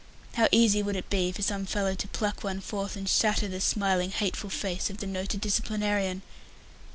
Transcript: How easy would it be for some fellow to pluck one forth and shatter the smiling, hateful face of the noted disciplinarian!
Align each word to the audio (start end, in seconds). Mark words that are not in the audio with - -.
How 0.33 0.49
easy 0.51 0.81
would 0.81 0.95
it 0.95 1.11
be 1.11 1.31
for 1.31 1.43
some 1.43 1.67
fellow 1.67 1.93
to 1.93 2.07
pluck 2.07 2.43
one 2.43 2.59
forth 2.59 2.95
and 2.95 3.07
shatter 3.07 3.47
the 3.47 3.61
smiling, 3.61 4.09
hateful 4.09 4.49
face 4.49 4.89
of 4.89 4.97
the 4.97 5.05
noted 5.05 5.41
disciplinarian! 5.41 6.23